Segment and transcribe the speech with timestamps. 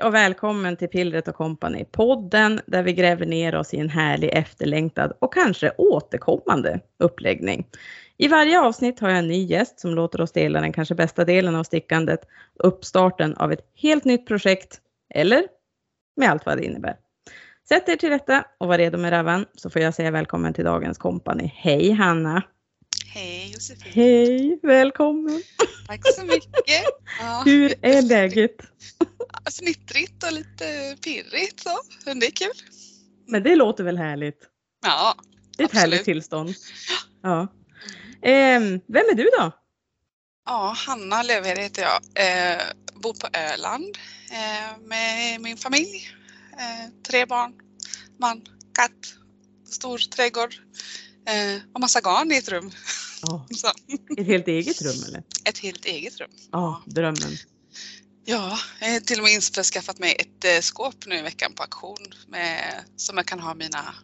[0.00, 3.88] Hej och välkommen till Pillret och Company, podden där vi gräver ner oss i en
[3.88, 7.66] härlig efterlängtad och kanske återkommande uppläggning.
[8.16, 11.24] I varje avsnitt har jag en ny gäst som låter oss dela den kanske bästa
[11.24, 12.20] delen av stickandet,
[12.54, 14.80] uppstarten av ett helt nytt projekt,
[15.14, 15.44] eller
[16.16, 16.96] med allt vad det innebär.
[17.68, 20.64] Sätt er till rätta och var redo med ravan så får jag säga välkommen till
[20.64, 21.52] dagens kompani.
[21.56, 22.42] Hej Hanna!
[23.12, 23.92] Hej Josefin!
[23.92, 25.42] Hej, välkommen!
[25.86, 26.84] Tack så mycket!
[27.20, 28.56] Ja, Hur är läget?
[29.50, 32.52] Snittrigt och lite pirrigt så, men det är kul.
[33.26, 34.38] Men det låter väl härligt?
[34.82, 35.14] Ja,
[35.56, 35.82] Det är ett Absolut.
[35.92, 36.54] härligt tillstånd.
[37.22, 37.48] Ja.
[38.22, 39.52] Ehm, vem är du då?
[40.46, 42.00] ja Hanna Löfhed heter jag.
[42.14, 42.62] Eh,
[42.94, 43.98] bor på Öland
[44.32, 46.08] eh, med min familj.
[46.52, 47.52] Eh, tre barn,
[48.18, 48.42] man,
[48.74, 49.14] katt,
[49.66, 50.54] stor trädgård
[51.30, 52.70] eh, och massa garn i ett rum.
[53.56, 53.68] Så,
[54.18, 55.22] ett helt eget rum eller?
[55.44, 56.30] ett helt eget rum.
[56.52, 57.36] Ja, drömmen.
[58.24, 61.62] Ja, jag har till och med införskaffat mig ett eh, skåp nu i veckan på
[61.62, 63.94] auktion med, som jag kan ha mina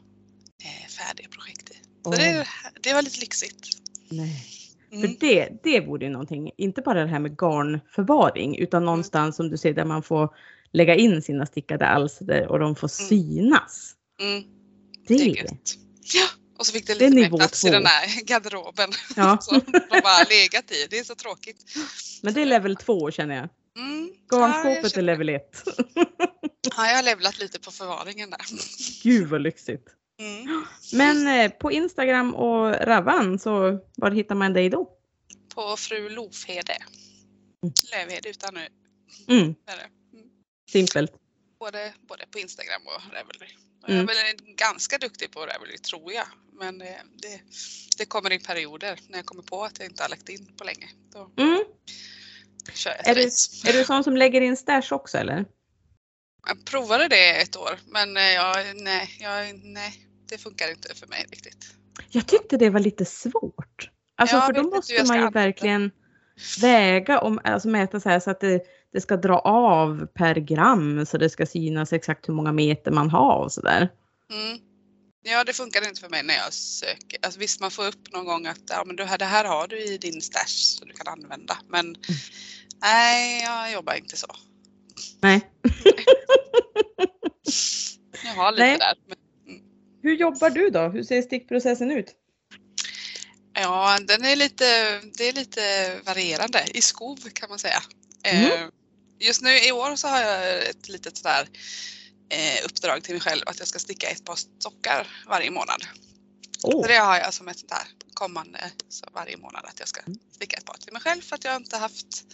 [0.64, 1.74] eh, färdiga projekt i.
[2.04, 2.16] Så Åh.
[2.16, 2.46] det,
[2.82, 3.68] det var lite lyxigt.
[4.08, 4.46] Nej.
[4.92, 5.00] Mm.
[5.02, 9.50] För det, det vore ju någonting, inte bara det här med garnförvaring utan någonstans som
[9.50, 10.34] du säger där man får
[10.72, 13.08] lägga in sina stickade alster och de får Mm.
[13.08, 13.92] synas.
[14.20, 14.42] Mm,
[15.08, 15.74] Det, det är gött.
[16.14, 16.26] Ja,
[16.58, 17.72] och så fick det Det är lite mer plats i två.
[17.74, 19.38] den här garderoben Ja.
[19.42, 20.86] som de bara legat i.
[20.90, 21.64] Det är så tråkigt.
[22.22, 23.48] men det är level 2 känner jag.
[23.84, 24.10] Mm.
[24.30, 25.42] Ja, Garnskåpet är känner- level 1.
[26.76, 28.40] Ja, jag har levlat lite på förvaringen där.
[29.02, 29.88] Gud vad lyxigt.
[30.20, 30.64] Mm.
[30.92, 34.90] Men eh, på Instagram och Ravan så var hittar man dig då?
[35.54, 36.76] På fru Lofhede.
[37.62, 37.74] Mm.
[37.92, 38.68] Lövhed utan nu.
[39.28, 39.72] Mm, är.
[39.74, 40.26] Mm.
[40.70, 41.12] simpelt.
[41.60, 43.46] Både, både på Instagram och Ravelry.
[43.86, 44.08] Och Mm.
[44.08, 46.26] Jag är ganska duktig på Ravelry tror jag.
[46.60, 47.40] Men det, det,
[47.98, 50.64] det kommer i perioder när jag kommer på att jag inte har lagt in på
[50.64, 50.88] länge.
[51.12, 51.64] Då Mm.
[52.74, 53.20] kör jag Är, du,
[53.70, 55.44] är du sån som lägger in stash också eller?
[56.48, 61.06] Jag provade det ett år men eh, jag, nej, jag, nej, det funkar inte för
[61.06, 61.66] mig riktigt.
[62.08, 63.90] Jag tyckte det var lite svårt.
[64.16, 65.40] Alltså för då måste man ju använda.
[65.40, 65.90] verkligen
[66.60, 68.62] väga om, alltså mäta så här så att det,
[68.96, 73.10] det ska dra av per gram så det ska synas exakt hur många meter man
[73.10, 73.88] har och sådär.
[74.32, 74.58] Mm.
[75.22, 77.18] Ja, det funkar inte för mig när jag söker.
[77.22, 79.78] Alltså, visst, man får upp någon gång att ja, men du, det här har du
[79.84, 80.46] i din stash
[80.78, 81.58] så du kan använda.
[81.68, 81.96] Men Mm.
[82.82, 84.26] nej, jag jobbar inte så.
[85.20, 85.40] Nej.
[88.24, 88.78] Jag har lite Nej.
[88.78, 88.94] där.
[89.08, 89.18] Men,
[90.02, 90.80] Hur jobbar du då?
[90.88, 92.14] Hur ser stickprocessen ut?
[93.54, 94.64] ja, den är lite,
[95.18, 95.60] det är lite
[96.06, 97.82] varierande i skov kan man säga.
[98.24, 98.70] Mm.
[99.20, 101.48] Eh, just nu i år så har jag ett litet sådär
[102.28, 105.84] eh, uppdrag till mig själv att jag ska sticka ett par sockar varje månad.
[106.62, 109.88] Åh, Så det har jag som ett sånt här kommande så varje månad att jag
[109.88, 110.18] ska Mm.
[110.32, 112.24] sticka ett par till mig själv för att jag inte haft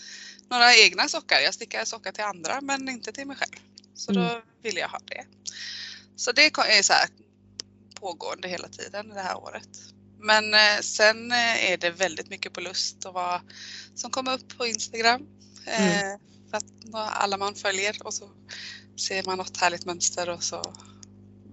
[0.50, 1.41] några egna sockar.
[1.41, 3.60] Jag stickar sockar till andra men inte till mig själv.
[3.94, 4.43] Så då Mm.
[4.62, 5.25] vill jag ha det.
[6.16, 7.09] Så det är så här
[8.00, 9.69] pågående hela tiden det här året.
[10.19, 13.41] Men eh, sen eh, är det väldigt mycket på lust och vad
[13.94, 15.26] som kommer upp på Instagram.
[15.66, 16.19] Eh, Mm.
[16.92, 18.30] Alla man följer och så
[19.08, 20.74] ser man något härligt mönster och så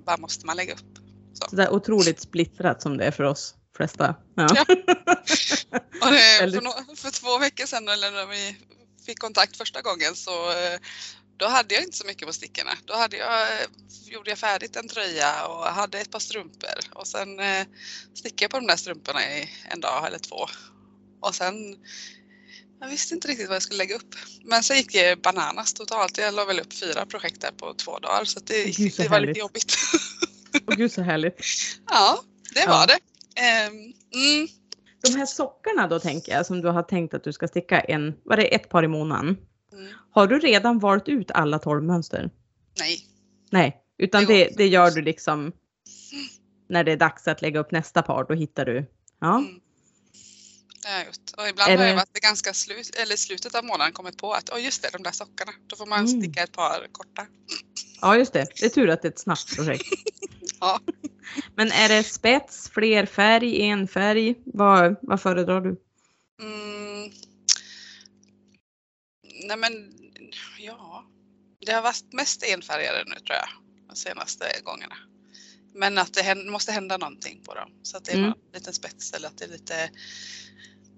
[0.05, 0.97] bara måste man lägga upp.
[1.49, 4.15] så där otroligt splittrat som det är för oss flesta.
[4.35, 4.47] Ja.
[4.55, 4.65] Ja.
[6.01, 8.57] Och det, för, nå- för två veckor sedan eller när vi
[9.05, 10.79] fick kontakt första gången så eh,
[11.37, 12.71] då hade jag inte så mycket på stickorna.
[12.85, 13.67] Då hade jag, eh,
[14.05, 17.65] gjorde jag färdigt en tröja och hade ett par strumpor och sen eh,
[18.13, 20.45] stickade jag på de där strumporna i en dag eller två.
[21.21, 21.55] Och sen,
[22.79, 24.15] jag visste inte riktigt vad jag skulle lägga upp.
[24.43, 26.17] Men sen gick det bananas totalt.
[26.17, 29.07] Jag la väl upp fyra projekt där på två dagar så det, Gud, så det
[29.07, 29.27] var härligt.
[29.27, 29.75] lite jobbigt.
[30.67, 31.41] Åh gud så härligt.
[31.89, 32.19] ja,
[32.53, 32.69] det Ja.
[32.71, 32.99] var det.
[33.41, 34.47] Ehm, mm,
[35.01, 38.13] De här sockarna då tänker jag som du har tänkt att du ska sticka en,
[38.23, 39.37] var det ett par i månaden?
[39.73, 42.29] mm, Har du redan valt ut alla 12 mönster?
[42.79, 42.99] nej.
[43.51, 45.51] Nej, utan Det det, det gör du liksom
[46.69, 48.85] när det är dags att lägga upp nästa par, då hittar du.
[49.21, 49.59] Ja, Mm.
[50.89, 51.31] Har jag gjort.
[51.37, 54.49] Och ibland Är har jag varit ganska slut, eller slutet av månaden kommit på att
[54.49, 55.51] oh, just det, de där sockarna.
[55.67, 56.21] Då får man Mm.
[56.21, 57.27] sticka ett par korta.
[58.01, 58.47] ja just det.
[58.59, 59.85] Det är tur att det är ett snabbt projekt.
[60.61, 60.79] Ja.
[61.55, 64.35] Men är det spets, fler färg, en färg?
[64.45, 65.69] Vad, vad föredrar du?
[66.41, 67.11] Mm.
[69.47, 69.93] Nej men
[70.59, 71.05] ja,
[71.65, 73.49] det har varit mest enfärgade nu tror jag
[73.89, 74.95] de senaste gångerna.
[75.73, 78.29] Men att det måste hända någonting på dem så att det är Mm.
[78.29, 79.89] någon liten spets eller att det är lite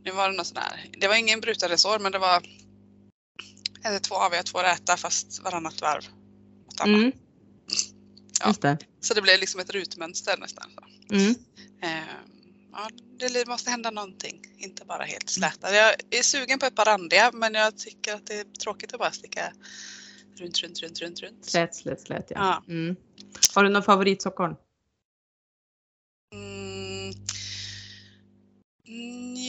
[0.04, 2.44] Nu var det någon sån här, det var ingen brutaresår men det var
[3.84, 6.08] eller två aviga, två räta fast varannat varv.
[6.86, 7.12] Mm.
[8.40, 8.54] Ja.
[8.62, 8.78] Det.
[9.00, 10.72] Så det blev liksom ett rutmönster nästan.
[11.12, 11.36] Mm.
[11.82, 12.14] Eh,
[12.72, 15.76] ja, det måste hända någonting inte bara helt släta.
[15.76, 19.00] Jag är sugen på ett par randiga men jag tycker att det är tråkigt att
[19.00, 19.54] bara sticka
[20.36, 21.46] runt, runt, runt, runt, runt.
[21.46, 22.36] Slät, slät, slät ja.
[22.68, 22.74] Ja.
[22.74, 22.96] Mm.
[23.56, 24.56] Har du någon favoritsockon?
[26.34, 27.14] Mm.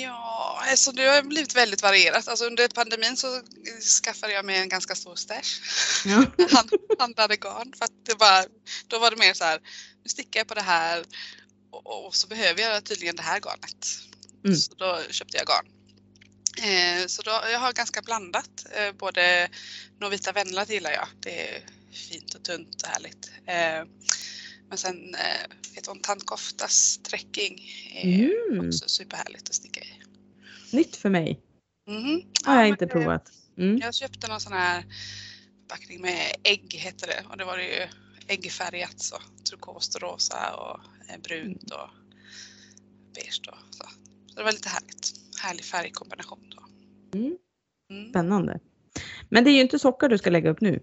[0.03, 2.29] Ja, alltså det har blivit väldigt varierat.
[2.29, 3.43] Alltså under pandemin så
[4.03, 5.61] skaffade jag mig en ganska stor stash.
[6.05, 6.25] Ja.
[6.51, 6.69] Han,
[6.99, 8.47] handlade garn för att det var,
[8.87, 9.61] då var det mer så här,
[10.03, 11.05] nu stickar jag på det här
[11.71, 13.87] och, och så behöver jag tydligen det här garnet.
[14.45, 14.57] Mm.
[14.57, 15.67] Så då köpte jag garn.
[16.59, 18.67] Eh, så då, jag har ganska blandat.
[18.71, 19.49] Eh, både
[20.01, 21.09] Novita Venlat gillar jag.
[21.21, 23.31] Det är fint och tunt och härligt.
[23.47, 23.85] Eh,
[24.73, 27.61] men sen eh, vet hon Tantkoftas trekking
[27.95, 28.69] är Mm.
[28.69, 29.93] också superhärligt att sticka i.
[30.77, 31.41] Nytt för mig.
[31.91, 32.23] Mhm.
[32.45, 33.33] Har jag Ja, inte det- provat.
[33.59, 33.79] Mm.
[33.79, 34.85] Jag köpte någon sån här
[35.69, 37.89] packning med ägg heter det och det var det ju
[38.27, 39.17] äggfärgat så.
[39.51, 40.81] Turkost och rosa och
[41.11, 41.89] eh, brunt och
[43.15, 43.55] beige då.
[43.71, 43.85] Så.
[44.27, 45.13] så det var lite härligt.
[45.43, 46.63] Härlig färgkombination då.
[47.19, 47.37] Mm.
[47.91, 48.11] Mm.
[48.11, 48.61] Spännande.
[49.29, 50.83] Men det är ju inte sockar du ska lägga upp nu.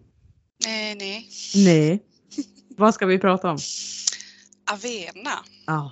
[0.66, 1.30] Nej, nej.
[1.56, 2.04] Nej.
[2.80, 3.58] Vad ska vi prata om?
[4.72, 5.46] Avena.
[5.66, 5.92] Ja,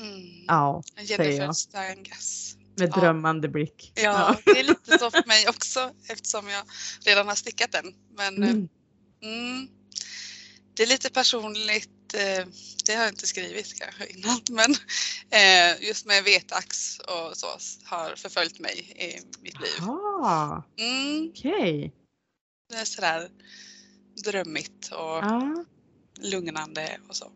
[0.00, 0.44] Mm.
[0.46, 0.82] ja
[1.16, 1.56] säger jag.
[1.56, 2.56] Stangas.
[2.76, 3.00] med Ja.
[3.00, 3.92] drömmande blick.
[3.94, 6.64] Ja, det är lite så för mig också eftersom jag
[7.04, 7.94] redan har stickat den.
[8.16, 8.68] Men eh, Mm.
[9.22, 9.68] Mm.
[10.74, 12.46] Det är lite personligt, eh,
[12.86, 14.70] det har jag inte skrivit kanske innan, men
[15.30, 17.46] eh, just med vetax och så
[17.84, 19.78] har förföljt mig i mitt liv.
[20.78, 21.92] Mm, okej.
[22.68, 23.30] det är sådär
[24.24, 25.64] drömmigt och Ja.
[26.22, 27.26] Lugnande och så.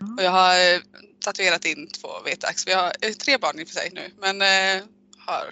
[0.00, 0.06] Ja.
[0.18, 0.80] Och jag har eh,
[1.24, 2.66] tatuerat in två vetax.
[2.66, 4.84] Vi har eh, tre barn i och för sig nu, men eh,
[5.18, 5.44] har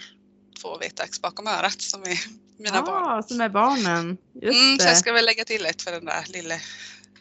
[0.61, 2.17] två vetax bakom örat som är
[2.63, 3.03] mina barn.
[3.15, 4.17] Ja, som är barnen.
[4.41, 6.59] Just Mm, så jag ska väl lägga till ett för den där lille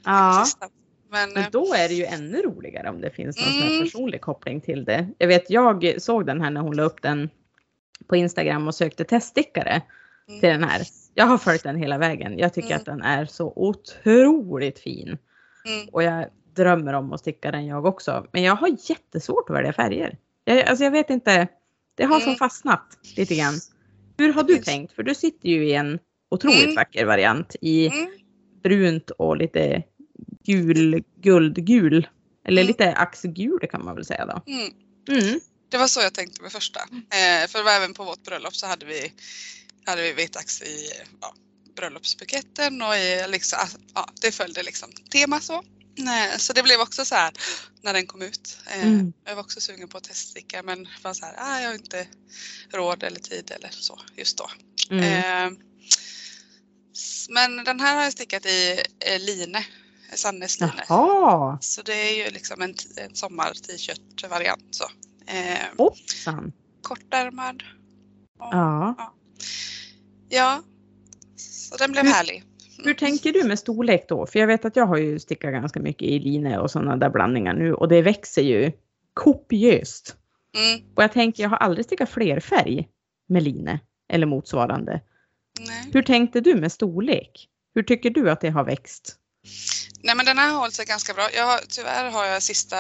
[0.05, 0.43] Ja.
[0.47, 0.69] sista.
[1.11, 3.81] Men, eh, Men då är det ju ännu roligare om det finns någon Mm.
[3.85, 5.09] personlig koppling till det.
[5.19, 7.31] Jag vet, jag såg den här när hon la upp den
[8.09, 9.87] på Instagram och sökte teststickare Mm.
[10.27, 10.83] Till den här.
[11.15, 12.39] Jag har följt den hela vägen.
[12.39, 12.79] Jag tycker Mm.
[12.79, 15.19] att den är så otroligt fin.
[15.67, 16.27] mm, Och jag
[16.57, 18.27] drömmer om att sticka den jag också.
[18.33, 20.19] Men jag har jättesvårt att välja färger.
[20.45, 21.49] Jag, alltså jag vet inte.
[21.95, 22.39] Det har som Mm.
[22.39, 23.55] fastnat lite grann.
[24.19, 24.93] Hur har du tänkt?
[24.93, 25.99] För du sitter ju i en
[26.31, 26.75] otroligt Mm.
[26.75, 28.11] vacker variant i mm.
[28.63, 29.83] brunt och lite
[30.45, 32.09] gul, guldgul.
[32.47, 32.69] Eller Mm.
[32.69, 34.43] lite axgul kan man väl säga då.
[34.53, 34.73] Mm.
[35.23, 35.41] Mm.
[35.69, 36.81] Det var så jag tänkte med första.
[36.91, 39.13] Eh, för även på vårt bröllop så hade vi,
[39.87, 40.91] hade vi vitax i
[41.21, 41.35] ja,
[41.77, 43.59] bröllopsbuketten och i, liksom,
[43.95, 45.63] ja, det följde liksom tema så.
[46.39, 47.33] Så det blev också så här
[47.83, 48.59] när den kom ut.
[48.67, 49.13] Eh, Mm.
[49.25, 52.07] Jag var också sugen på att teststicka men var så här, ah, jag har inte
[52.73, 54.51] råd eller tid eller så just då.
[54.91, 55.05] Mm.
[55.05, 55.59] Eh,
[57.29, 59.57] men den här har jag stickat i eh, line,
[60.15, 60.71] Sannes line.
[60.89, 64.85] Jaha, Så det är ju liksom en, en sommar-t-shirt variant så.
[65.79, 66.53] Hoppsan.
[66.83, 67.63] kortärmad.
[68.39, 68.95] Och, Ja.
[68.99, 69.15] ja.
[71.37, 72.45] Så den blev Hur- härlig.
[72.85, 74.27] Hur tänker du med storlek då?
[74.27, 77.11] För jag vet att jag har ju stickat ganska mycket i line och sådana där
[77.11, 78.73] blandningar nu och det växer ju
[79.15, 80.17] kopiöst.
[80.57, 82.89] Mm, Och jag tänker, jag har aldrig stickat flerfärg
[83.29, 83.79] med line
[84.13, 85.01] eller motsvarande.
[85.61, 85.91] nej.
[85.93, 87.49] Hur tänkte du med storlek?
[87.75, 89.17] Hur tycker du att det har växt?
[90.03, 91.29] nej men den här har hållit sig ganska bra.
[91.37, 92.77] Jag har, tyvärr har jag sista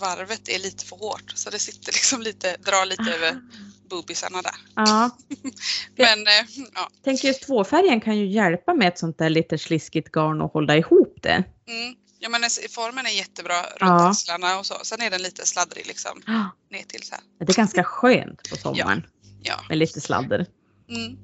[0.00, 3.40] varvet är lite för hårt så det sitter liksom lite, drar lite över
[3.94, 4.54] boobisarna där.
[4.76, 5.10] Ja,
[5.96, 6.88] Men eh, ja.
[7.04, 10.76] tänker just tvåfärgen kan ju hjälpa med ett sånt där lite sliskigt garn och hålla
[10.76, 11.44] ihop det.
[11.68, 11.94] Mm.
[12.18, 14.08] Ja men formen är jättebra runt Ja.
[14.10, 14.74] axlarna och så.
[14.82, 16.22] Sen är den lite sladdrig liksom
[16.70, 17.24] ner till så här.
[17.46, 19.06] Det är ganska skönt på sommaren
[19.42, 19.54] Ja.
[19.68, 20.46] med lite sladder.
[20.88, 21.16] Mm.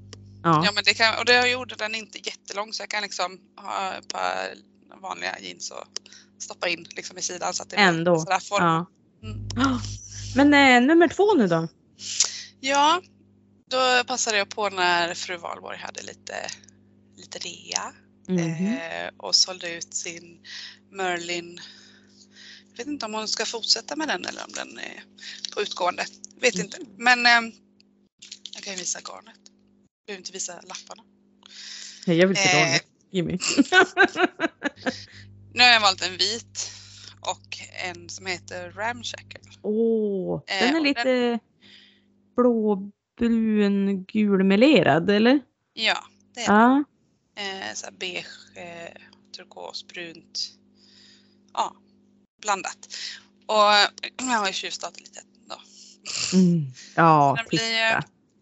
[0.42, 0.62] Ja.
[0.64, 3.92] Ja men det kan, och det gjorde den inte jättelång så jag kan liksom ha
[3.94, 4.54] ett par
[5.02, 5.84] vanliga jeans och
[6.42, 8.18] stoppa in liksom i sidan så att det blir Ändå.
[8.20, 8.64] sådär form.
[8.64, 8.86] ja.
[9.22, 9.78] Mm.
[10.36, 11.68] Men eh, nummer två nu då?
[12.60, 13.02] Ja,
[13.70, 16.34] då passade jag på när fru Valborg hade lite,
[17.16, 17.92] lite rea
[18.28, 18.66] Mhm.
[18.66, 20.46] eh, och sålde ut sin
[20.90, 21.60] Merlin.
[22.70, 25.02] Jag vet inte om hon ska fortsätta med den eller om den är
[25.54, 26.06] på utgående.
[26.40, 26.64] Vet Mm.
[26.66, 26.78] inte.
[26.96, 27.52] Men eh,
[28.54, 29.36] jag kan visa garnet.
[29.46, 31.02] Jag behöver inte visa lapparna.
[32.06, 32.58] Jag vill se Eh.
[32.58, 32.86] garnet.
[33.10, 33.38] Jimmy.
[35.54, 36.70] Nu har jag valt en vit
[37.20, 39.40] och en som heter Ramshackle.
[39.62, 41.38] Åh, Eh, den är och lite
[42.42, 45.40] blåbrun gulmelerad eller?
[45.72, 46.04] Ja,
[46.34, 46.84] det är Ja.
[47.36, 48.92] eh, så beige, eh,
[49.36, 50.50] turkos, brunt.
[51.52, 51.74] Ja,
[52.42, 52.78] blandat.
[53.46, 53.56] Och
[54.30, 55.56] jag har ju tjuvstartat lite då.
[56.38, 56.66] Mm.
[56.94, 57.98] Ja, blir, titta.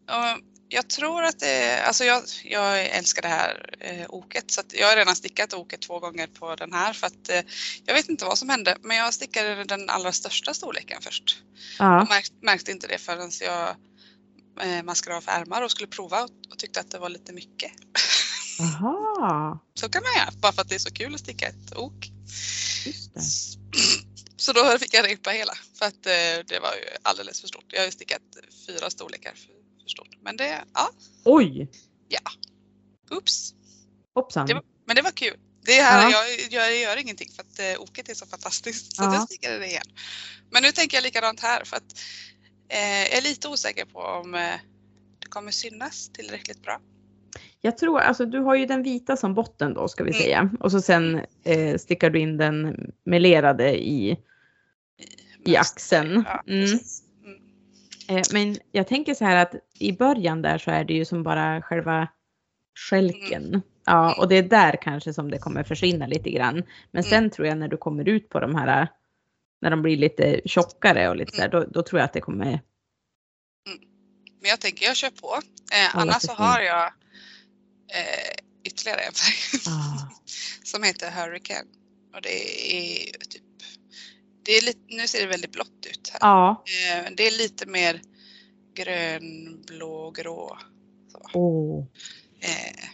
[0.06, 4.60] och Jag tror att det är, alltså jag, jag älskar det här eh, oket så
[4.60, 7.40] att jag har redan stickat oket två gånger på den här för att eh,
[7.84, 11.42] jag vet inte vad som hände men jag stickade den allra största storleken först.
[11.78, 11.98] Ja.
[11.98, 13.76] Jag märkte, märkte inte det förrän jag
[14.60, 17.72] eh, maskade av ärmar och skulle prova och, tyckte att det var lite mycket.
[18.60, 21.76] Aha, Så kan man göra bara för att det är så kul att sticka ett
[21.76, 22.06] ok.
[24.36, 27.64] Så då fick jag repa hela för att eh, det var ju alldeles för stort.
[27.68, 28.22] Jag har ju stickat
[28.66, 30.08] fyra storlekar för, för stort.
[30.22, 30.90] Men det, ja,
[31.24, 31.70] Oj,
[33.10, 33.54] oops.
[34.14, 34.46] hoppsan.
[34.46, 35.36] Det var- Men det var kul.
[35.64, 36.24] Det här, Ja.
[36.26, 39.14] jag, jag gör ingenting för att eh, oket är så fantastiskt så Ja.
[39.14, 39.86] jag stickade det igen.
[40.50, 42.00] Men nu tänker jag likadant här för att
[42.68, 44.40] jag är lite osäker på om eh,
[45.18, 46.80] det kommer synas tillräckligt bra.
[47.60, 50.22] Jag tror, alltså du har ju den vita som botten då ska vi Mm.
[50.22, 50.50] säga.
[50.60, 54.16] Och så sen eh, stickar du in den melerade i,
[55.44, 56.24] i axeln.
[56.26, 56.64] Ja, Mm.
[57.24, 57.38] Mm.
[58.08, 61.22] Eh, men jag tänker så här att i början där så är det ju som
[61.22, 62.08] bara själva
[62.90, 63.62] skälken.
[63.84, 66.62] Ja, och det är där kanske som det kommer försvinna lite grann.
[66.90, 68.88] Men sen tror jag när du kommer ut på de här,
[69.60, 72.20] när de blir lite tjockare och lite så här, då, då tror jag att det
[72.20, 72.60] kommer.
[74.40, 75.40] Men jag tänker jag kör på.
[75.72, 76.86] Eh, annars så har jag
[77.94, 78.34] eh,
[78.64, 80.08] ytterligare en färg Ah.
[80.64, 81.68] som heter Hurricane.
[82.14, 83.42] Och det är typ,
[84.44, 86.18] det är lite, nu ser det väldigt blått ut här.
[86.22, 88.00] Ja, Eh, det är lite mer
[88.74, 90.58] grön, blå, grå.
[91.12, 91.38] Så.
[91.38, 91.86] oh.
[92.40, 92.84] Eh,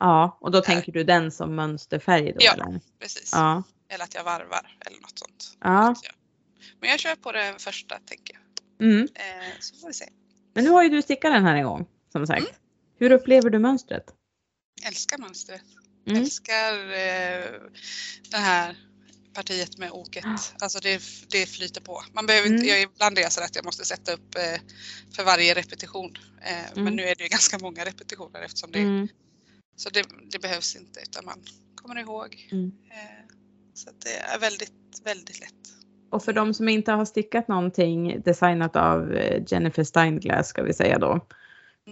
[0.00, 0.66] ja, och då Där.
[0.66, 2.38] tänker du den som mönsterfärg då?
[2.40, 2.52] Ja.
[2.52, 2.80] Eller?
[2.98, 3.30] precis.
[3.32, 3.62] Ja.
[3.92, 5.56] Eller att jag varvar eller något sånt.
[5.60, 5.94] ja.
[6.80, 8.88] Men jag kör på den första tänker jag.
[8.88, 9.08] Mm.
[9.14, 10.08] Eh, så får vi se.
[10.54, 12.46] Men nu har ju du stickat den här en gång, som sagt.
[12.98, 14.04] Hur upplever du mönstret?
[14.86, 15.62] Älskar mönstret.
[16.06, 16.22] Mm.
[16.22, 17.60] Älskar eh,
[18.30, 18.76] det här
[19.34, 20.24] partiet med oket.
[20.60, 22.02] Alltså det, det flyter på.
[22.12, 22.68] Man behöver inte, Mm.
[22.68, 24.60] jag, ibland är jag så att jag måste sätta upp eh,
[25.16, 26.16] för varje repetition.
[26.42, 26.84] Eh, Mm.
[26.84, 29.08] Men nu är det ju ganska många repetitioner eftersom det Mm.
[29.76, 31.42] Så det, det behövs inte utan man
[31.74, 32.48] kommer ihåg.
[32.52, 32.72] Mm.
[32.90, 33.24] Eh,
[33.74, 34.72] så det är väldigt,
[35.04, 35.52] väldigt lätt.
[36.10, 40.72] Och för de som inte har stickat någonting designat av eh, Jennifer Steinglass ska vi
[40.72, 41.10] säga då.
[41.10, 41.20] Mm.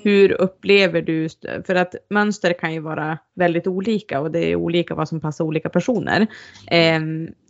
[0.04, 1.28] Hur upplever du,
[1.66, 5.44] för att mönster kan ju vara väldigt olika och det är olika vad som passar
[5.44, 6.26] olika personer.
[6.70, 7.00] Eh,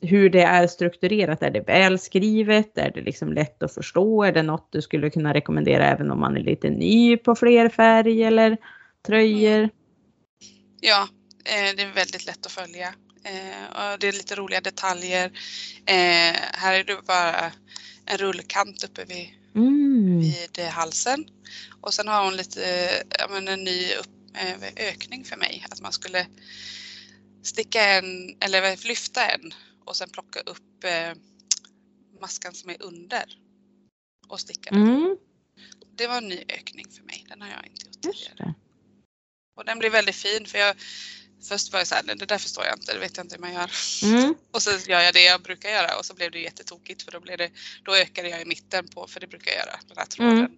[0.03, 2.79] hur det är strukturerat, är det välskrivet?
[2.79, 4.25] Är det liksom lätt att förstå?
[4.25, 8.23] Är det något du skulle kunna rekommendera även om man är lite ny på flerfärg
[8.23, 8.57] eller
[9.07, 9.69] tröjor?
[10.81, 11.09] Ja,
[11.45, 12.95] eh, det är väldigt lätt att följa.
[13.25, 15.27] Eh, det är lite roliga detaljer.
[15.87, 17.53] Eh, här är det bara
[18.07, 20.21] en rullkant uppe vid, Mm.
[20.21, 21.25] vid eh, halsen.
[21.81, 25.67] Och sen har hon lite, eh, ja, men en ny upp, eh, ökning för mig.
[25.71, 26.27] Att man skulle
[27.43, 30.85] sticka en, eller lyfta en och sen plocka upp
[32.21, 33.25] maskan som är under
[34.29, 34.83] och sticka den.
[34.83, 35.17] Mm,
[35.97, 37.27] Det var en ny ökning för mig.
[37.29, 38.55] Den har jag inte gjort tidigare.
[39.57, 40.77] Och den blir väldigt fin för jag
[41.49, 43.41] Först var jag så här, det där förstår jag inte, det vet jag inte hur
[43.41, 43.71] man gör.
[44.03, 44.35] Mm.
[44.53, 47.21] Och så gör jag det jag brukar göra och så blev det jättetokigt för då,
[47.21, 47.51] blev det,
[47.85, 50.53] då ökade jag i mitten på, för det brukar jag göra, den här tråden Mm.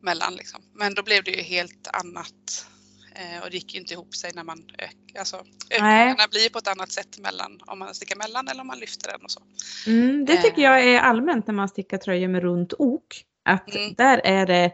[0.00, 0.62] mellan liksom.
[0.74, 2.66] Men då blev det ju helt annat.
[3.14, 5.18] Eh, och det gick ju inte ihop sig när man ökar.
[5.18, 5.36] Alltså,
[5.70, 9.08] ökningarna blir på ett annat sätt mellan om man stickar mellan eller om man lyfter
[9.12, 9.42] den och så.
[9.86, 10.64] Mm, det tycker Eh.
[10.64, 13.24] jag är allmänt när man stickar tröjor med runt ok.
[13.44, 13.94] Att Mm.
[13.94, 14.72] där är det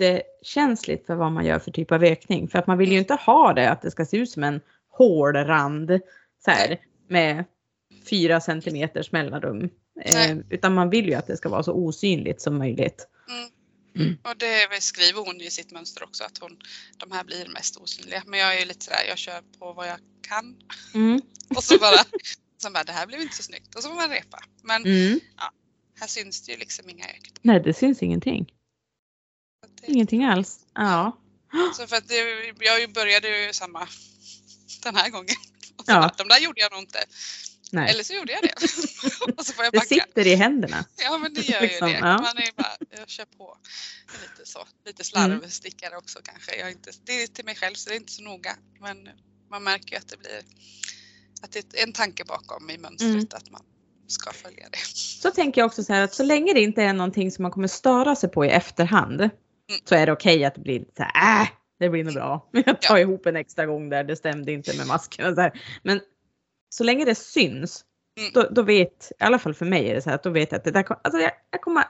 [0.00, 2.48] jättekänsligt för vad man gör för typ av ökning.
[2.48, 4.60] För att man vill ju inte ha det att det ska se ut som en
[4.90, 6.00] hård rand
[6.44, 6.78] så här,
[7.08, 7.44] med
[8.10, 9.70] fyra centimeters mellanrum.
[10.04, 13.08] Eh, utan man vill ju att det ska vara så osynligt som möjligt.
[13.28, 13.48] Mm.
[13.96, 14.18] Mm.
[14.22, 16.56] Och det skriver hon i sitt mönster också att hon,
[16.96, 18.22] de här blir mest osynliga.
[18.26, 20.56] Men jag är ju lite sådär, jag kör på vad jag kan.
[20.94, 21.20] Mm.
[21.56, 22.04] Och så bara,
[22.58, 23.74] så bara det här blev inte så snyggt.
[23.74, 24.38] Och så får man repa.
[24.62, 25.20] Men Mm.
[26.00, 27.38] här syns det ju liksom inga ökningar.
[27.42, 28.52] Nej, det syns ingenting.
[29.80, 30.58] Det- Ingenting alls.
[30.74, 31.18] Ja.
[31.76, 32.16] Så för att det,
[32.60, 33.88] jag började ju samma
[34.82, 35.34] den här gången.
[35.76, 36.00] Och så Ja.
[36.00, 36.98] bara, de där gjorde jag nog inte.
[37.72, 37.90] Nej.
[37.90, 38.54] Eller så gjorde jag det.
[39.36, 39.88] och så får jag Det backa.
[39.88, 40.84] sitter i händerna.
[40.96, 42.00] Ja men det gör Liksom, ju det.
[42.00, 42.06] ja.
[42.18, 43.56] Man är bara, jag kör på.
[44.22, 44.58] Lite så.
[44.86, 46.56] Lite slarvstickare också kanske.
[46.56, 48.56] Jag är inte, det är till mig själv så det är inte så noga.
[48.80, 49.08] Men
[49.50, 50.42] man märker ju att det blir
[51.42, 53.26] att det är en tanke bakom i mönstret Mm.
[53.30, 53.62] att man
[54.06, 54.78] ska följa det.
[54.94, 57.50] Så tänker jag också så här att så länge det inte är någonting som man
[57.52, 59.30] kommer störa sig på i efterhand Mm.
[59.84, 61.48] Så är det okej att det blir lite så här, äh,
[61.78, 62.48] det blir nog bra.
[62.52, 63.00] Jag tar Ja.
[63.00, 65.60] ihop en extra gång där, det stämde inte med masken och så här.
[65.82, 66.00] Men
[66.68, 67.84] så länge det syns,
[68.18, 68.30] Mm.
[68.34, 70.52] då, då vet, i alla fall för mig är det så här att då vet
[70.52, 71.80] jag att det där kom- alltså jag, jag kommer,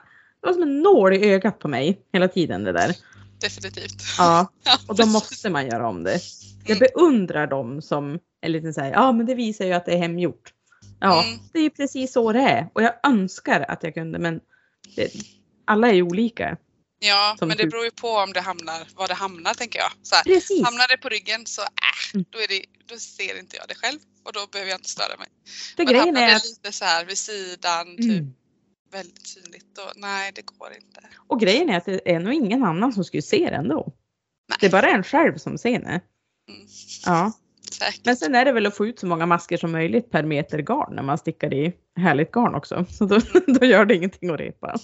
[0.41, 2.95] det var som en nål i ögat på mig hela tiden det där.
[3.41, 4.03] Definitivt.
[4.17, 4.51] Ja,
[4.87, 6.19] och då måste man göra om det.
[6.65, 6.87] Jag Mm.
[6.95, 9.97] beundrar dem som är lite så här, ja men det visar ju att det är
[9.97, 10.53] hemgjort.
[10.99, 11.39] Ja, Mm.
[11.53, 12.69] det är ju precis så det är.
[12.73, 14.39] Och jag önskar att jag kunde men
[14.95, 15.11] det,
[15.65, 16.57] alla är ju olika.
[16.99, 19.91] Ja, men det hur- beror ju på om det hamnar, var det hamnar tänker jag.
[20.01, 21.67] Så här, hamnar det på ryggen så äh,
[22.13, 22.25] Mm.
[22.29, 25.17] då, är det, då ser inte jag det själv och då behöver jag inte störa
[25.17, 25.27] mig.
[25.75, 28.33] För Men grejen hamnar är det lite så här vid sidan, typ mm.
[28.91, 31.01] väldigt synligt, då nej det går inte.
[31.27, 33.93] och grejen är att det är nog ingen annan som skulle se det ändå.
[34.49, 34.57] Nej.
[34.59, 36.01] Det är bara en själv som ser det.
[36.49, 36.67] Mm.
[37.05, 37.33] Ja.
[37.71, 38.05] Säkert.
[38.05, 40.59] Men sen är det väl att få ut så många masker som möjligt per meter
[40.59, 42.85] garn när man stickar i härligt garn också.
[42.89, 43.19] Så då,
[43.59, 44.75] då gör det ingenting att repa.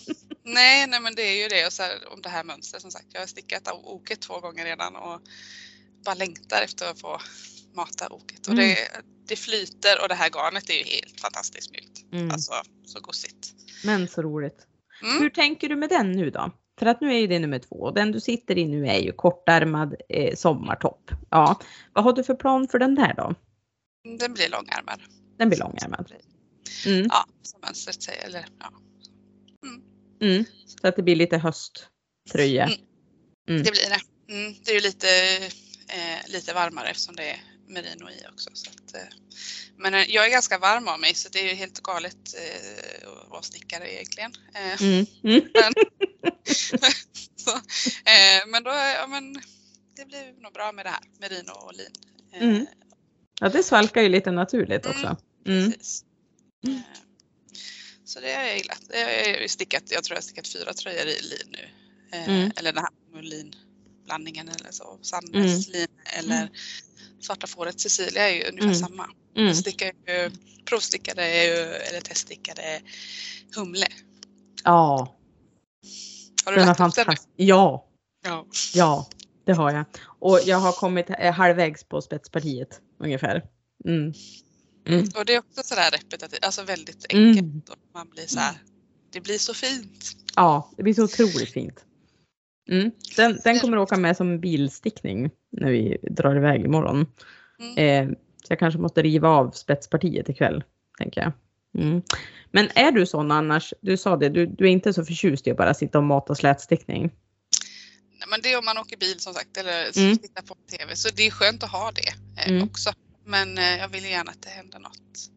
[0.44, 2.92] Nej, nej men det är ju det och så här, om det här mönstret som
[2.92, 3.06] sagt.
[3.14, 5.22] Jag har stickat av oket två gånger redan och
[6.06, 7.22] bara längtar efter att få
[7.76, 8.48] mata oket.
[8.48, 8.66] Och Mm.
[8.66, 8.76] det,
[9.28, 12.14] det flyter och det här garnet är ju helt fantastiskt mjukt.
[12.14, 12.32] Mm.
[12.32, 12.54] Alltså
[12.86, 13.54] så gosigt.
[13.86, 14.68] Men så roligt.
[15.04, 15.22] Mm.
[15.22, 16.52] Hur tänker du med den nu då?
[16.80, 19.00] För att nu är ju det nummer två och den du sitter i nu är
[19.00, 21.12] ju kortärmad eh, sommartopp.
[21.30, 21.60] Ja,
[21.94, 23.36] vad har du för plan för den där då?
[24.20, 25.02] Den blir långärmad.
[25.38, 26.12] Den blir långärmad.
[26.86, 28.26] Mm, Ja, som mönstret säger.
[28.26, 28.72] Eller, ja.
[30.22, 30.46] mm.
[30.66, 32.64] Så att det blir lite hösttröja.
[32.64, 32.80] Mm.
[33.50, 33.64] Mm.
[33.64, 34.34] Det blir det.
[34.34, 34.56] Mm.
[34.66, 35.08] Det är ju lite,
[35.88, 38.50] eh, lite varmare eftersom det är merino i också.
[38.54, 39.08] Så att, eh,
[39.78, 43.10] men eh, jag är ganska varm av mig så det är ju helt galet eh,
[43.10, 44.34] att vara snickare egentligen.
[44.80, 45.06] Mm.
[45.24, 45.42] Mm.
[47.36, 47.52] så,
[48.06, 49.34] eh, men då, ja, men
[49.96, 51.92] det blir nog bra med det här, merino och lin.
[52.34, 52.66] Mm.
[53.40, 55.18] Ja, det svalkar ju lite naturligt också.
[55.48, 55.72] Mm.
[55.72, 56.04] Precis.
[56.68, 56.80] Eh,
[58.06, 58.82] Så det har jag gillat.
[58.90, 61.70] Jag har stickat, jag tror jag har stickat fyra tröjor i lin nu.
[62.12, 62.52] Mm.
[62.56, 65.00] Eller den här linblandningen eller så.
[65.02, 66.50] Sandnes lin eller
[67.20, 68.76] Svarta fåret Cecilia är ju ungefär Mm.
[68.80, 69.10] samma.
[69.38, 69.54] Mm.
[69.54, 70.32] Stickar ju,
[70.66, 72.82] provstickade eller teststickade
[73.56, 73.88] humle.
[74.64, 75.16] Ja,
[76.46, 77.16] Har du den är lagt upp den.
[77.36, 77.88] Ja,
[78.26, 78.46] Ja.
[78.74, 79.08] ja,
[79.46, 79.86] det har jag.
[80.06, 83.44] Och jag har kommit eh, halvvägs på spetspartiet ungefär.
[83.88, 84.14] Mm.
[84.88, 85.08] Mm.
[85.16, 87.40] Och det är också sådär repetitivt, alltså väldigt enkelt.
[87.40, 87.62] Mm.
[87.70, 88.56] Och man blir så här,
[89.12, 90.18] det blir så fint.
[90.36, 91.85] Ja, det blir så otroligt fint.
[92.70, 92.92] Mm.
[93.16, 97.06] Den, den kommer åka med som bilstickning när vi drar iväg imorgon.
[97.60, 97.78] Mm.
[98.10, 100.64] Eh, så jag kanske måste riva av spetspartiet ikväll,
[100.98, 101.32] tänker jag.
[101.84, 102.02] Mm.
[102.52, 105.52] Men är du sån annars, du sa det, du, du är inte så förtjust i
[105.52, 107.02] att bara sitta och mata slätstickning?
[108.20, 110.18] Nej, men det är om man åker bil som sagt eller Mm.
[110.18, 112.64] tittar på TV så det är skönt att ha det eh, Mm.
[112.64, 112.92] också.
[113.26, 115.30] Men eh, jag vill gärna att det händer något.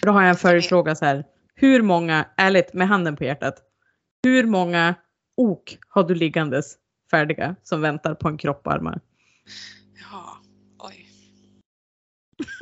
[0.00, 1.24] Då har jag en följdfråga så här.
[1.54, 3.54] Hur många, ärligt med handen på hjärtat,
[4.22, 4.94] hur många
[5.36, 6.74] ok har du liggandes
[7.10, 9.00] färdiga som väntar på en kropp och armar?
[10.12, 10.38] Ja,
[10.78, 11.08] oj.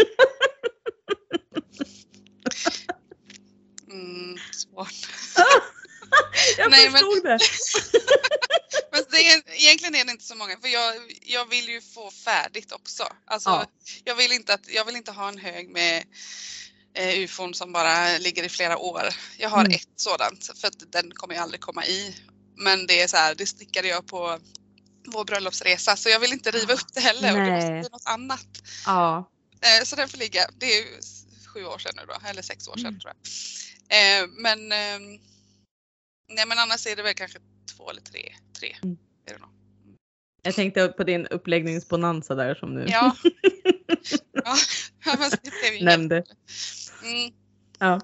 [3.90, 4.92] Mm, svårt.
[6.58, 7.38] Jag Nej, men- förstod det.
[8.92, 12.10] Men det är, egentligen är det inte så många för jag, jag vill ju få
[12.10, 13.02] färdigt också.
[13.24, 13.66] Alltså, Ja.
[14.04, 16.04] jag, vill inte att, jag vill inte ha en hög med
[16.94, 19.02] eh, ufon som bara ligger i flera år.
[19.38, 19.72] Jag har Mm.
[19.74, 22.14] ett sådant för att den kommer jag aldrig komma i.
[22.60, 24.38] Men det är så här, det stickade jag på
[25.06, 28.02] vår bröllopsresa så jag vill inte riva upp det heller och det måste bli något
[28.06, 28.48] annat.
[28.86, 29.30] Ja.
[29.60, 30.86] Eh, så den får ligga, det är ju
[31.54, 33.00] sju år sedan nu då, eller sex år sedan Mm.
[33.00, 33.12] tror
[33.88, 34.22] jag.
[34.22, 35.18] Eh, men, ehm,
[36.28, 37.38] nej men annars är det väl kanske
[37.76, 38.34] två eller tre.
[38.58, 38.96] tre Mm.
[39.26, 39.50] är det nog.
[40.42, 43.16] Jag tänkte på din uppläggningsbonanza där som du Ja.
[44.32, 44.56] ja,
[45.42, 46.24] det blev nämnde.
[47.04, 47.32] Mm.
[47.78, 48.00] Ja.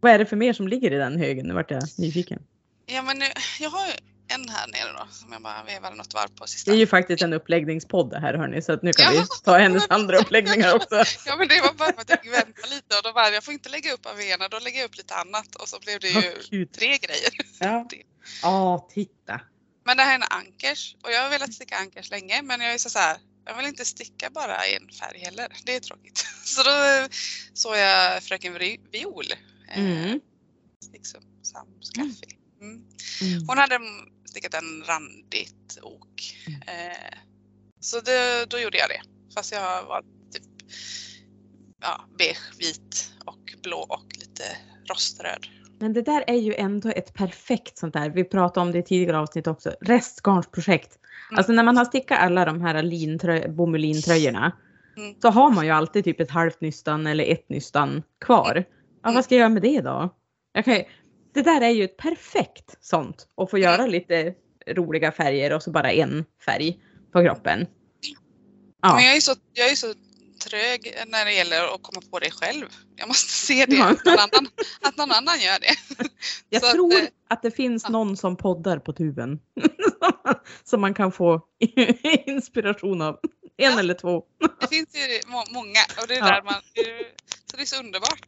[0.00, 1.46] Vad är det för mer som ligger i den högen?
[1.46, 2.42] Nu vart jag nyfiken.
[2.90, 3.26] Ja men nu,
[3.60, 3.92] jag har ju
[4.28, 6.70] en här nere då som jag bara vevade något varv på sista.
[6.70, 9.20] Det är ju faktiskt en uppläggningspodd det här hörni så att nu kan Ja.
[9.20, 10.94] vi ta hennes andra uppläggningar också.
[11.26, 13.44] Ja men det var bara för att jag vänta lite och då var det, jag
[13.44, 16.00] får inte lägga upp av ena, då lägger jag upp lite annat och så blev
[16.00, 16.72] det ju gud.
[16.72, 17.30] tre grejer.
[17.60, 17.88] Ja.
[18.42, 19.40] Ja, titta.
[19.84, 22.74] Men det här är en ankers och jag har velat sticka ankers länge men jag
[22.74, 25.48] är så, så här, jag vill inte sticka bara i en färg heller.
[25.64, 26.26] Det är tråkigt.
[26.44, 26.70] Så då
[27.54, 29.24] såg jag Fröken Vi- Viol.
[29.74, 30.20] eh, Mm.
[30.92, 32.00] Liksom Sams Café.
[32.00, 32.39] Mm.
[32.60, 32.82] Mm.
[33.48, 33.78] Hon hade
[34.24, 36.36] stickat en randigt ok.
[36.46, 36.60] Mm.
[36.90, 37.18] Eh,
[37.80, 39.00] så det, då gjorde jag det.
[39.34, 40.42] Fast jag var typ
[41.82, 44.42] ja, beige, vit och blå och lite
[44.88, 45.46] roströd.
[45.78, 48.82] Men det där är ju ändå ett perfekt sånt där, vi pratade om det i
[48.82, 50.98] tidigare avsnitt också, restgarnsprojekt.
[51.30, 51.38] Mm.
[51.38, 54.52] Alltså när man har stickat alla de här lintrö- bomullintröjorna
[54.96, 55.14] Mm.
[55.22, 58.64] så har man ju alltid typ ett halvt nystan eller ett nystan kvar.
[59.02, 59.14] Ja, Mm.
[59.14, 60.14] vad ska jag göra med det då?
[60.52, 60.82] Jag kan,
[61.34, 63.70] det där är ju ett perfekt sånt att få Mm.
[63.70, 64.34] göra lite
[64.66, 66.80] roliga färger och så bara en färg
[67.12, 67.66] på kroppen.
[68.82, 68.94] Ja.
[68.94, 69.94] Men jag är, så, jag är så
[70.48, 72.66] trög när det gäller att komma på det själv.
[72.96, 73.90] Jag måste se det, Ja.
[73.90, 74.48] att, någon annan,
[74.80, 75.74] att någon annan gör det.
[76.48, 77.90] Jag Så att, tror eh, att det finns ja.
[77.90, 79.40] någon som poddar på tuben.
[80.64, 81.40] som man kan få
[82.26, 83.18] inspiration av.
[83.56, 84.22] En eller två.
[84.60, 86.54] Det finns ju må, många och det är där man,
[87.50, 88.26] så det är så underbart.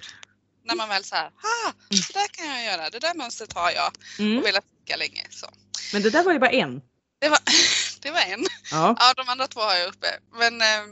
[0.65, 3.71] När man väl så här, ah, så där kan jag göra, det där mönstret har
[3.71, 4.39] jag Mm.
[4.39, 5.27] och velat sticka länge.
[5.31, 5.47] Så.
[5.93, 6.83] Men det där var ju bara en.
[7.21, 7.39] Det, var,
[8.01, 8.47] det var en.
[8.71, 8.97] Ja.
[8.99, 10.07] Ja, de andra två har jag uppe.
[10.33, 10.83] Men eh,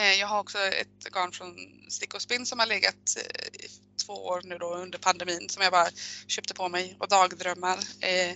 [0.00, 1.56] eh, jag har också ett garn från
[1.90, 3.68] Stick och Spinn som har legat eh,
[4.08, 5.88] två år nu då under pandemin som jag bara
[6.26, 8.30] köpte på mig och dagdrömmar eh,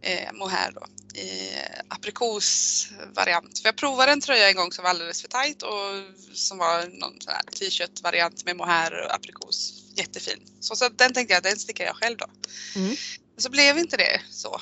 [0.00, 0.86] eh, mohair då
[1.20, 3.58] i eh, aprikosvariant.
[3.58, 5.88] För jag provade en tröja en gång som var alldeles för tajt och
[6.32, 9.82] som var någon sån här t-shirt variant med mohair och aprikos.
[9.96, 10.40] Jättefin.
[10.60, 12.26] Så, så den tänkte jag, den stickar jag själv då.
[12.76, 12.96] Mm.
[13.36, 14.60] Så blev inte det så.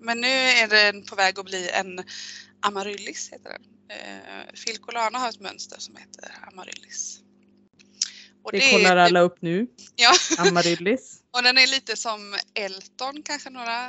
[0.00, 2.04] Men nu är den på väg att bli en
[2.60, 3.62] amaryllis heter den.
[3.98, 7.20] Eh, Filcolana har ett mönster som heter amaryllis.
[8.46, 9.66] Och, Det är kollar alla upp nu.
[9.96, 11.20] Ja, Amaryllis.
[11.30, 13.84] och den är lite som Elton kanske några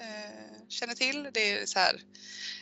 [0.00, 1.28] eh, känner till.
[1.34, 2.00] Det är så här,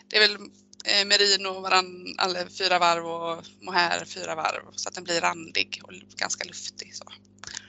[0.08, 0.36] det är väl
[0.84, 5.80] eh, merino varann, alla fyra varv och mohair fyra varv så att den blir randig
[5.82, 6.94] och ganska luftig.
[6.94, 7.04] Så.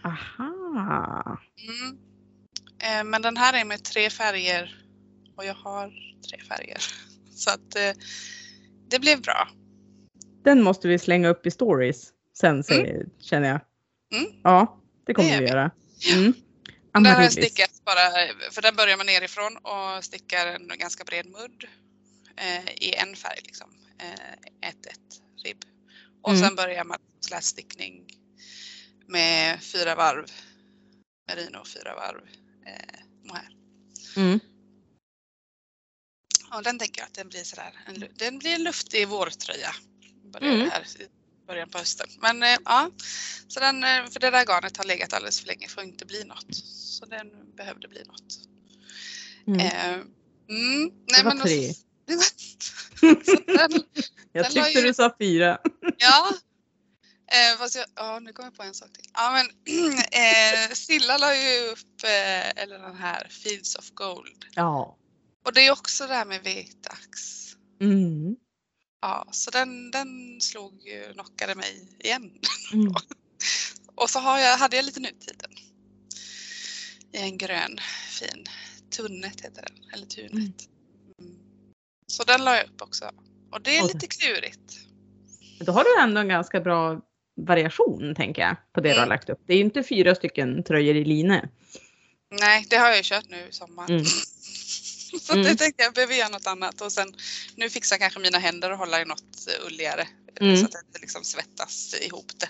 [0.03, 1.39] Aha.
[1.67, 1.97] Mm.
[2.79, 4.85] Eh, men den här är med tre färger
[5.37, 5.93] och jag har
[6.29, 6.77] tre färger.
[7.35, 7.91] Så att eh,
[8.89, 9.47] det blev bra.
[10.43, 13.61] Den måste vi slänga upp i stories sen säger, känner jag.
[14.21, 14.31] Mm.
[14.43, 15.71] Ja, det kommer Det vi göra.
[16.13, 16.33] Mm.
[16.93, 17.33] Den har jag Amaryllis.
[17.45, 18.09] stickat bara,
[18.51, 21.63] för den börjar man nerifrån och stickar en ganska bred mudd
[22.37, 23.69] eh, i en färg liksom.
[23.99, 25.65] Eh, ett, ett ribb.
[26.21, 26.41] Och Mm.
[26.47, 28.05] sen börjar man slätstickning
[29.07, 30.25] med fyra varv
[31.27, 32.21] merino och fyra varv
[32.65, 33.55] eh, mohair.
[34.17, 34.39] Mm.
[36.53, 39.71] Och den tänker jag att den blir sådär, en, den blir en luftig vårtröja.
[40.33, 40.69] Börjar Mm.
[40.69, 40.83] här
[41.47, 42.07] början på hösten.
[42.21, 42.91] Men eh, ja,
[43.47, 46.05] så den, eh, för det där garnet har legat alldeles för länge för att inte
[46.05, 46.55] bli något.
[46.75, 48.39] Så den behövde bli något.
[49.47, 49.59] Mm.
[49.59, 50.05] Eh, mm,
[50.49, 51.73] nej, Det var men och tre.
[53.57, 53.71] Den,
[54.31, 55.57] Jag den tyckte ju- du sa fyra.
[55.97, 56.31] ja.
[57.31, 59.05] Eh, fast jag, ja, nu kommer jag på en sak till.
[59.13, 59.45] Ja, men
[60.11, 64.45] eh, Silla la ju upp, eh, eller den här Fields of Gold.
[64.55, 64.97] Ja.
[65.45, 67.45] Och det är också det här med vitax.
[67.81, 68.35] Mm.
[69.05, 72.31] Ja, så den, den slog ju, knockade mig igen.
[72.73, 72.93] Mm.
[73.95, 75.51] Och så har jag, hade jag lite nutiden.
[77.11, 77.77] I en grön
[78.09, 78.45] fin
[78.97, 80.33] tunnet heter den, eller tunet.
[80.33, 81.35] Mm.
[82.07, 83.11] Så den la jag upp också.
[83.51, 84.79] Och det är Och lite klurigt.
[85.59, 87.01] Då har du ändå en ganska bra
[87.41, 89.09] variation tänker jag på det du har Mm.
[89.09, 89.39] lagt upp.
[89.45, 91.41] Det är ju inte fyra stycken tröjor i line.
[92.39, 93.87] Nej, det har jag ju kört nu i sommar.
[95.21, 95.45] Så Mm.
[95.45, 97.13] det tänkte jag behöver göra något annat och sen
[97.55, 100.07] nu fixar kanske mina händer att hålla i något eh, ulligare.
[100.41, 100.57] Mm.
[100.57, 102.49] Så att det inte liksom svettas ihop det.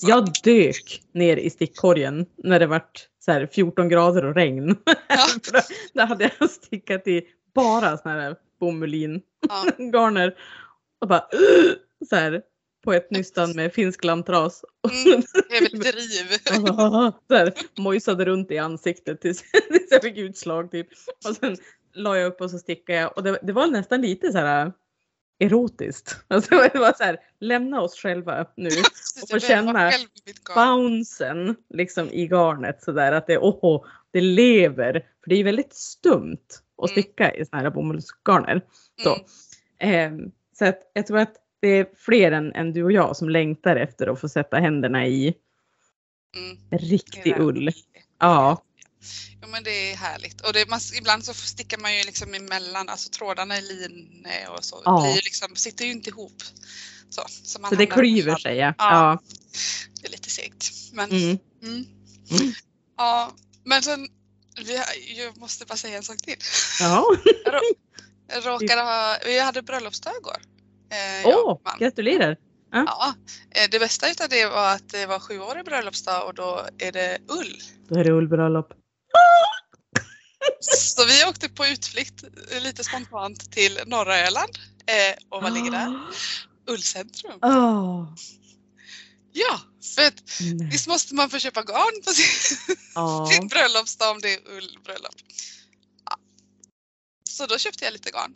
[0.02, 4.76] Jag dök ner i stickkorgen när det vart så här 14 grader och regn.
[5.08, 5.26] Ja.
[5.94, 7.22] Då- hade jag stickat i
[7.54, 9.64] bara såna här bomullin Ja.
[9.92, 10.34] garner
[11.00, 11.72] och bara uh,
[12.08, 12.42] så här
[12.84, 14.64] på ett nystan med finsk lantras.
[15.06, 17.12] Mm, det är väl driv.
[17.28, 20.88] så här, mojsade runt i ansiktet tills, tills jag fick utslag typ.
[21.28, 21.56] Och sen
[21.94, 24.72] la jag upp och så stickade jag och det, det var nästan lite så här
[25.38, 26.16] erotiskt.
[26.28, 28.68] Alltså det var så här, lämna oss själva nu.
[29.22, 29.90] Och få känna
[30.54, 34.92] Bouncen liksom i garnet så där att det, åh, det lever.
[34.92, 36.38] För det är väldigt stumt
[36.82, 37.02] att Mm.
[37.02, 38.62] sticka i såna här bomullsgarner.
[39.02, 39.16] Så.
[39.78, 40.14] Mm.
[40.14, 43.28] Ehm, så att jag tror att det är fler än, än du och jag som
[43.28, 45.34] längtar efter att få sätta händerna i
[46.36, 46.58] Mm.
[46.70, 47.70] riktig ull.
[48.20, 48.62] Ja.
[49.42, 52.88] Jo men det är härligt och det, man, ibland så stickar man ju liksom emellan,
[52.88, 54.82] alltså trådarna i line och så.
[54.84, 55.02] Ja.
[55.02, 56.42] Blir liksom, sitter ju inte ihop.
[57.10, 58.74] Så, så, Så det klyver sig ja.
[58.78, 59.22] Ja.
[60.00, 60.70] Det är lite segt.
[60.92, 61.38] Men, Mm.
[61.62, 61.84] mm.
[62.30, 62.52] Mm.
[62.96, 63.32] Ja,
[63.64, 64.08] men sen,
[64.56, 64.80] vi,
[65.16, 66.36] jag måste bara säga en sak till.
[66.80, 67.04] ja.
[68.44, 70.36] Råkade ha, vi hade bröllopsdag igår.
[70.94, 71.78] Eh, Åh, och man.
[71.78, 72.36] gratulerar.
[72.72, 73.14] Ja,
[73.50, 77.18] eh, det bästa utav det var att det var sjuårig bröllopsdag och då är det
[77.28, 77.62] ull.
[77.88, 78.72] Då är det ullbröllop.
[80.60, 84.50] Så vi åkte på utflykt eh, lite spontant till norra Öland.
[84.86, 86.00] Eh, och vad ligger där?
[86.66, 87.38] Ullcentrum.
[87.42, 88.14] Åh,
[89.36, 89.60] Ja,
[89.96, 90.68] för att nej.
[90.70, 93.26] visst måste man få köpa garn på sin, Ja.
[93.32, 95.14] sin bröllopsdag om det är ullbröllop.
[96.04, 96.16] Ja.
[97.30, 98.34] Så då köpte jag lite garn.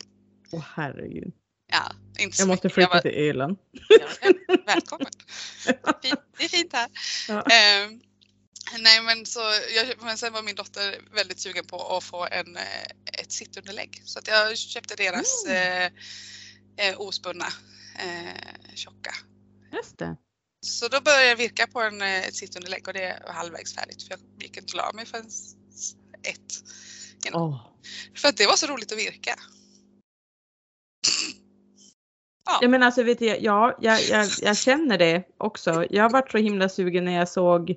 [0.51, 1.33] Åh herregud.
[1.71, 2.73] Ja, inte så Jag måste mycket.
[2.75, 3.57] flytta var- till Öland.
[3.89, 4.07] Ja,
[4.65, 5.11] välkommen.
[6.37, 6.89] Det är fint här.
[7.27, 7.41] Ja.
[7.41, 8.01] Ehm,
[8.79, 9.39] nej men, så,
[9.75, 12.83] jag, men sen var min dotter väldigt sugen på att få en, eh,
[13.21, 14.01] ett sittunderlägg.
[14.05, 15.91] Så att jag köpte deras Mm.
[16.77, 17.47] eh, eh, ospunna
[17.99, 19.15] eh, tjocka.
[19.73, 20.15] Just det.
[20.65, 24.03] Så då började jag virka på en, eh, ett sittunderlägg och det är halvvägs färdigt
[24.03, 25.29] för jag gick inte och la mig förrän
[26.23, 26.53] ett.
[27.33, 27.65] Åh.
[28.15, 29.35] För att det var så roligt att virka.
[32.61, 35.85] Ja men alltså vet du, ja, jag, jag, jag känner det också.
[35.89, 37.75] Jag varit så himla sugen när jag såg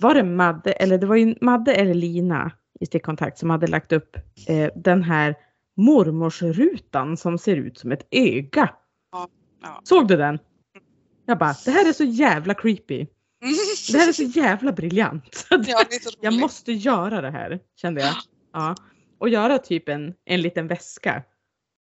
[0.00, 3.92] var det Madde, eller det var ju Madde eller Lina i stickkontakt som hade lagt
[3.92, 4.16] upp
[4.48, 5.34] eh, den här
[5.76, 8.70] mormorsrutan som ser ut som ett öga.
[9.12, 9.28] Ja,
[9.62, 9.80] ja.
[9.84, 10.38] Såg du den?
[11.26, 13.06] Jag bara, det här är så jävla creepy.
[13.92, 15.46] Det här är så jävla briljant.
[15.50, 18.14] Ja, så jag måste göra det här, kände jag.
[18.52, 18.74] Ja.
[19.18, 21.22] Och göra typ en, en liten väska.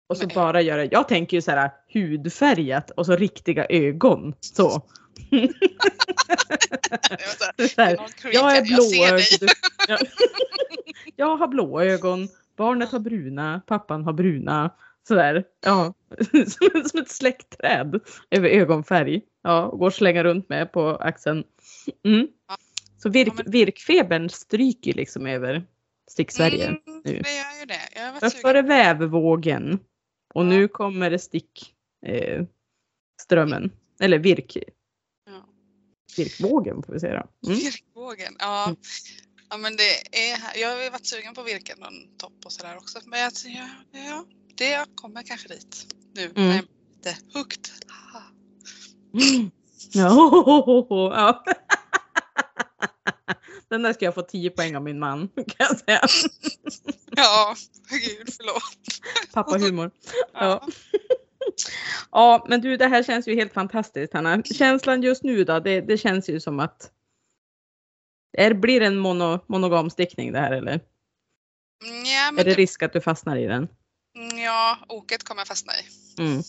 [0.08, 0.34] Och så Nej.
[0.34, 4.34] bara göra, jag tänker ju så här hudfärgat och så riktiga ögon.
[4.40, 4.82] Så.
[7.58, 7.98] Jag så här,
[8.32, 9.50] jag är jag blåögd.
[9.88, 9.98] Ja.
[11.16, 14.74] Jag har blå ögon, barnet har bruna, pappan har bruna.
[15.08, 15.94] Sådär, ja.
[16.90, 19.22] Som, ett släktträd över ögonfärg.
[19.42, 21.44] Ja, och går och slänga runt med på axeln.
[22.04, 22.28] Mm.
[22.98, 25.66] Så virk, virkfebern stryker liksom över
[26.10, 26.66] Stick-Sverige.
[26.66, 27.00] Mm, nu.
[27.02, 28.00] det gör ju det.
[28.00, 29.78] Jag varit Först var det vävvågen
[30.37, 31.75] och nu kommer det stick
[32.07, 32.44] eh,
[33.22, 33.72] strömmen.
[34.01, 34.57] Eller virk,
[35.27, 35.49] Ja.
[36.16, 37.49] virkvågen får vi säga då.
[37.49, 37.59] Mm.
[37.59, 38.64] Virkvågen, ja.
[38.64, 38.77] Mm.
[39.51, 42.77] ja men det är, jag har ju varit sugen på virken en topp och sådär
[42.77, 42.99] också.
[43.05, 46.25] Men jag, ja, ja, det kommer kanske dit nu.
[46.37, 46.51] Mm.
[46.51, 46.62] är
[46.96, 47.68] lite hooked.
[49.14, 49.51] Mm.
[49.92, 50.44] Ja,
[50.88, 51.44] ja.
[53.68, 56.01] Den där ska jag få 10 poäng av min man kan jag säga.
[57.18, 57.55] Ja,
[57.90, 58.62] gud förlåt.
[59.33, 59.90] Pappa humor.
[60.33, 60.68] Ja.
[62.11, 62.46] Ja.
[62.48, 64.42] men du det här känns ju helt fantastiskt Hanna.
[64.42, 66.90] Känslan just nu då, det, det känns ju som att
[68.38, 70.81] är, blir det en mono, monogam stickning det här eller?
[72.05, 73.68] Ja, Är det det, risk att du fastnar i den?
[74.44, 75.83] ja, oket kommer jag fastna i.
[76.22, 76.38] Mm.
[76.38, 76.44] Och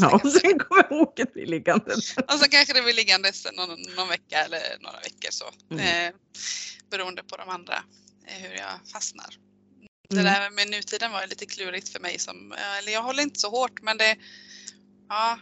[0.00, 1.94] sen, Ja, kanske, sen kommer åket bli liggande.
[2.28, 5.44] och sen kanske det blir liggandes någon, någon vecka eller några veckor så.
[5.70, 6.08] Mm.
[6.08, 6.14] Eh,
[6.90, 7.74] beroende på de andra,
[8.26, 9.26] eh, hur jag fastnar.
[10.10, 10.24] Det Mm.
[10.24, 13.50] där med nutiden var lite klurigt för mig som, eh, eller jag håller inte så
[13.50, 14.16] hårt men det,
[15.08, 15.38] ja,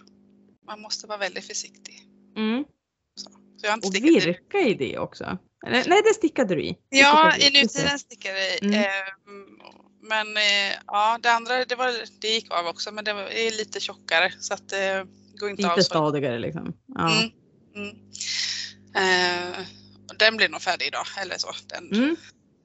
[0.66, 2.02] man måste vara väldigt försiktig.
[2.36, 2.64] Mm.
[3.56, 5.38] Så jag har inte Och i virka i det också.
[5.66, 6.78] Eller, nej, det stickade du i.
[6.90, 7.62] Det Ja, stickade i det.
[7.62, 8.62] nutiden stickar det.
[8.64, 8.74] Mm.
[8.74, 8.88] Eh,
[10.02, 13.50] men eh, ja, det andra det, var, det gick av också men det var, är
[13.50, 15.06] lite tjockare så att det
[15.40, 15.90] går inte av Lite så.
[15.90, 16.72] stadigare liksom.
[16.86, 17.10] Ja.
[17.18, 17.30] Mm,
[17.76, 17.96] mm.
[18.96, 19.58] Eh,
[20.18, 21.52] den blir nog färdig idag eller så.
[21.66, 22.16] Den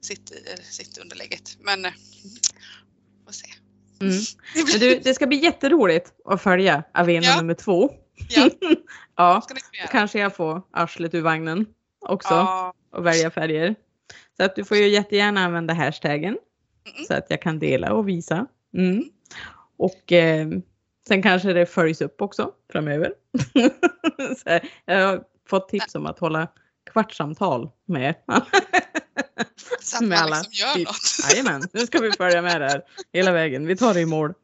[0.02, 0.16] Mm.
[0.16, 1.56] sitter, sitter under lägget.
[1.60, 1.92] Men eh,
[3.24, 3.46] får se.
[4.00, 4.12] Mm.
[4.72, 7.36] Men du, det ska bli jätteroligt att följa Avena Ja.
[7.36, 7.90] nummer två.
[8.28, 8.50] ja,
[9.16, 9.42] Ja,
[9.90, 11.66] kanske jag får arslet ur vagnen
[12.00, 13.74] också Ja, och välja färger.
[14.36, 16.38] Så att du får ju jättegärna använda hashtaggen
[16.96, 17.04] Mm.
[17.06, 18.46] så att jag kan dela och visa.
[18.76, 19.04] Mm.
[19.76, 20.48] Och eh,
[21.08, 23.12] sen kanske det följs upp också framöver.
[24.36, 26.48] så jag har fått tips om att hålla
[26.92, 28.14] kvartssamtal med.
[29.80, 30.96] så att med man liksom gör något.
[31.30, 33.66] Jajamän, nu ska vi följa med där hela vägen.
[33.66, 34.34] Vi tar det i mål.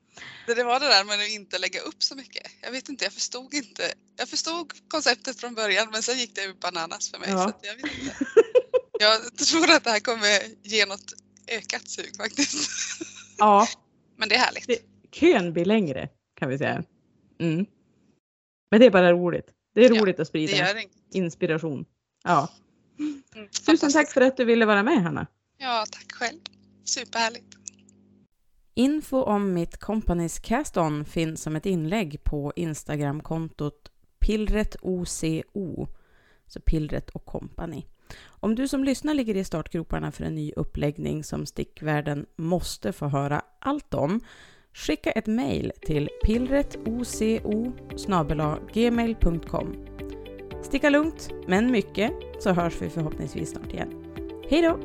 [0.47, 2.47] Det, det var det där med att inte lägga upp så mycket.
[2.61, 3.83] Jag vet inte, jag förstod inte.
[4.17, 7.29] Jag förstod konceptet från början men sen gick det ju bananas för mig.
[7.31, 7.43] Ja.
[7.43, 8.17] Så att jag, vet inte.
[9.01, 11.13] jag tror att det här kommer ge något
[11.49, 12.71] ökat sug faktiskt.
[13.39, 13.69] Ja,
[14.17, 14.67] Men det är härligt.
[14.67, 14.83] Det-
[15.13, 16.09] kön blir längre
[16.41, 16.83] kan vi säga.
[17.41, 17.67] Mm.
[18.71, 19.47] Men det är bara roligt.
[19.75, 20.81] Det är Ja, roligt att Det sprida
[21.13, 21.85] inspiration.
[22.25, 22.49] Ja.
[22.99, 23.23] Mm,
[23.67, 25.27] Tusen tack för att du ville vara med Hanna.
[25.59, 26.39] Ja, tack själv.
[26.85, 27.55] Superhärligt.
[28.75, 35.87] Info om mitt Companys Cast-On finns som ett inlägg på Instagramkontot pillretoco,
[36.47, 37.85] så Pillret och Company.
[38.27, 43.09] Om du som lyssnar ligger i startgroparna för en ny uppläggning som stickvärlden måste få
[43.09, 44.21] höra allt om,
[44.73, 47.05] skicka ett mejl till pillretoco
[48.73, 49.98] gmail.com.
[50.63, 53.95] Sticka lugnt, men mycket, så hörs vi förhoppningsvis snart igen.
[54.49, 54.79] Hej då!